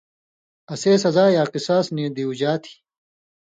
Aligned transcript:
اسے 0.73 0.91
سزا 1.03 1.25
یا 1.35 1.43
قِصاص 1.53 1.85
نی 1.95 2.03
دیُوژا 2.15 2.51
تھی۔ 2.61 2.73